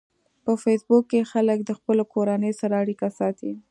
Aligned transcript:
په 0.43 0.51
فېسبوک 0.63 1.03
کې 1.11 1.29
خلک 1.31 1.59
د 1.63 1.71
خپلو 1.79 2.03
کورنیو 2.13 2.57
سره 2.61 2.73
اړیکه 2.83 3.07
ساتي 3.19 3.51